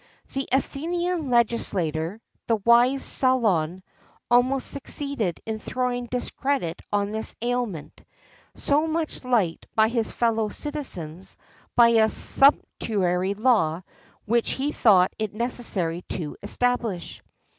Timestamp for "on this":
6.91-7.35